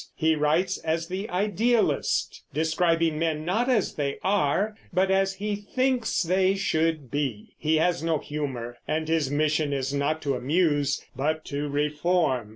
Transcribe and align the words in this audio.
He 0.15 0.33
writes 0.33 0.79
as 0.79 1.09
the 1.09 1.29
idealist, 1.29 2.43
describing 2.55 3.19
men 3.19 3.45
not 3.45 3.69
as 3.69 3.93
they 3.93 4.17
are 4.23 4.75
but 4.91 5.11
as 5.11 5.35
he 5.35 5.55
thinks 5.55 6.23
they 6.23 6.55
should 6.55 7.11
be; 7.11 7.53
he 7.59 7.75
has 7.75 8.01
no 8.01 8.17
humor, 8.17 8.77
and 8.87 9.07
his 9.07 9.29
mission 9.29 9.71
is 9.73 9.93
not 9.93 10.19
to 10.23 10.33
amuse 10.33 11.05
but 11.15 11.45
to 11.45 11.67
reform. 11.69 12.49